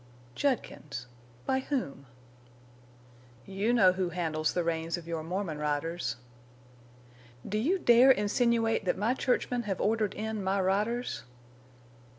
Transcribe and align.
"Judkins!... 0.33 1.05
By 1.45 1.59
whom?" 1.59 2.07
"You 3.45 3.71
know 3.71 3.91
who 3.93 4.09
handles 4.09 4.51
the 4.51 4.63
reins 4.63 4.97
of 4.97 5.05
your 5.07 5.21
Mormon 5.21 5.59
riders." 5.59 6.15
"Do 7.47 7.59
you 7.59 7.77
dare 7.77 8.09
insinuate 8.09 8.85
that 8.85 8.97
my 8.97 9.13
churchmen 9.13 9.61
have 9.69 9.79
ordered 9.79 10.15
in 10.15 10.43
my 10.43 10.59
riders?" 10.59 11.21